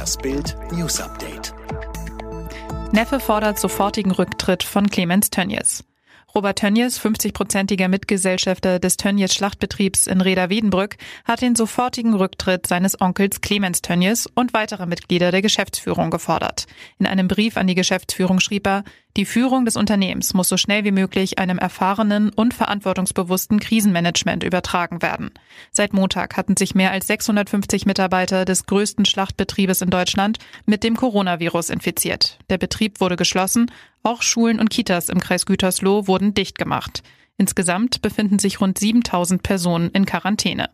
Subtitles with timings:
[0.00, 1.52] Das Bild News Update.
[2.90, 5.84] Neffe fordert sofortigen Rücktritt von Clemens Tönnies.
[6.34, 13.40] Robert Tönnies, 50-prozentiger Mitgesellschafter des Tönnies Schlachtbetriebs in Reda-Wiedenbrück, hat den sofortigen Rücktritt seines Onkels
[13.40, 16.66] Clemens Tönnies und weiterer Mitglieder der Geschäftsführung gefordert.
[16.98, 18.84] In einem Brief an die Geschäftsführung schrieb er,
[19.16, 25.02] die Führung des Unternehmens muss so schnell wie möglich einem erfahrenen und verantwortungsbewussten Krisenmanagement übertragen
[25.02, 25.32] werden.
[25.72, 30.96] Seit Montag hatten sich mehr als 650 Mitarbeiter des größten Schlachtbetriebes in Deutschland mit dem
[30.96, 32.38] Coronavirus infiziert.
[32.50, 33.72] Der Betrieb wurde geschlossen,
[34.02, 37.02] auch Schulen und Kitas im Kreis Gütersloh wurden dicht gemacht.
[37.36, 40.70] Insgesamt befinden sich rund 7000 Personen in Quarantäne.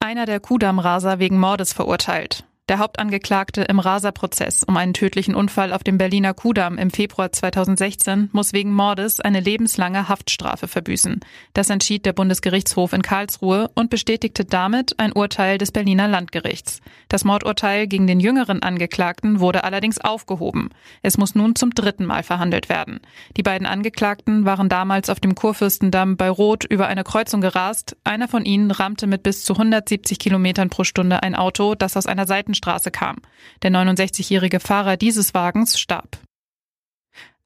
[0.00, 2.44] Einer der Kudamm-Raser wegen Mordes verurteilt.
[2.68, 8.30] Der Hauptangeklagte im Raser-Prozess um einen tödlichen Unfall auf dem Berliner Kudamm im Februar 2016
[8.32, 11.20] muss wegen Mordes eine lebenslange Haftstrafe verbüßen.
[11.54, 16.80] Das entschied der Bundesgerichtshof in Karlsruhe und bestätigte damit ein Urteil des Berliner Landgerichts.
[17.06, 20.70] Das Mordurteil gegen den jüngeren Angeklagten wurde allerdings aufgehoben.
[21.02, 22.98] Es muss nun zum dritten Mal verhandelt werden.
[23.36, 27.96] Die beiden Angeklagten waren damals auf dem Kurfürstendamm bei Rot über eine Kreuzung gerast.
[28.02, 32.06] Einer von ihnen rammte mit bis zu 170 Kilometern pro Stunde ein Auto, das aus
[32.06, 33.18] einer Seiten Straße kam.
[33.62, 36.18] Der 69-jährige Fahrer dieses Wagens starb.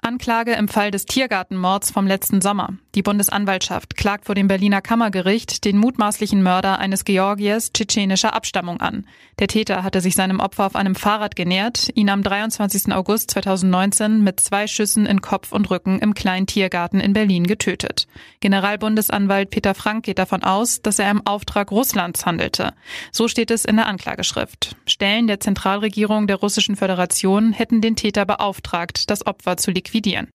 [0.02, 2.70] Anklage im Fall des Tiergartenmords vom letzten Sommer.
[2.94, 9.06] Die Bundesanwaltschaft klagt vor dem Berliner Kammergericht den mutmaßlichen Mörder eines Georgiers tschetschenischer Abstammung an.
[9.38, 12.92] Der Täter hatte sich seinem Opfer auf einem Fahrrad genährt, ihn am 23.
[12.94, 18.08] August 2019 mit zwei Schüssen in Kopf und Rücken im kleinen Tiergarten in Berlin getötet.
[18.40, 22.72] Generalbundesanwalt Peter Frank geht davon aus, dass er im Auftrag Russlands handelte.
[23.12, 24.76] So steht es in der Anklageschrift.
[24.86, 30.28] Stellen der Zentralregierung der Russischen Föderation hätten den Täter beauftragt, das Opfer zu liquidieren liquidieren.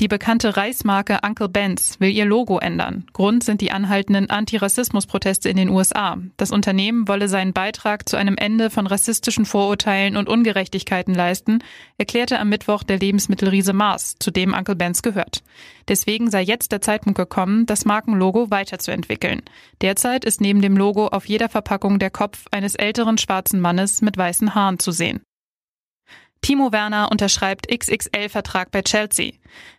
[0.00, 3.06] Die bekannte Reismarke Uncle Ben's will ihr Logo ändern.
[3.12, 6.18] Grund sind die anhaltenden Antirassismusproteste in den USA.
[6.36, 11.64] Das Unternehmen wolle seinen Beitrag zu einem Ende von rassistischen Vorurteilen und Ungerechtigkeiten leisten,
[11.96, 15.42] erklärte am Mittwoch der Lebensmittelriese Mars, zu dem Uncle Ben's gehört.
[15.88, 19.42] Deswegen sei jetzt der Zeitpunkt gekommen, das Markenlogo weiterzuentwickeln.
[19.82, 24.16] Derzeit ist neben dem Logo auf jeder Verpackung der Kopf eines älteren schwarzen Mannes mit
[24.16, 25.22] weißen Haaren zu sehen.
[26.40, 29.32] Timo Werner unterschreibt XXL-Vertrag bei Chelsea.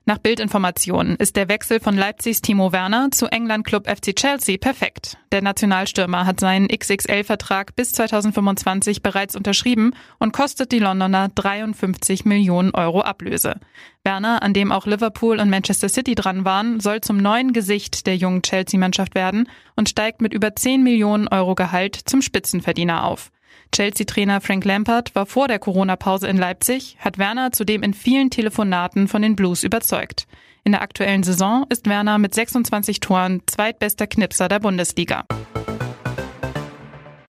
[0.05, 5.17] Nach Bildinformationen ist der Wechsel von Leipzigs Timo Werner zu England-Club FC Chelsea perfekt.
[5.31, 12.71] Der Nationalstürmer hat seinen XXL-Vertrag bis 2025 bereits unterschrieben und kostet die Londoner 53 Millionen
[12.71, 13.59] Euro Ablöse.
[14.03, 18.17] Werner, an dem auch Liverpool und Manchester City dran waren, soll zum neuen Gesicht der
[18.17, 23.31] jungen Chelsea-Mannschaft werden und steigt mit über 10 Millionen Euro Gehalt zum Spitzenverdiener auf.
[23.71, 29.07] Chelsea-Trainer Frank Lampard war vor der Corona-Pause in Leipzig, hat Werner zudem in vielen Telefonaten
[29.07, 30.27] von den Blues überzeugt.
[30.63, 35.25] In der aktuellen Saison ist Werner mit 26 Toren zweitbester Knipser der Bundesliga.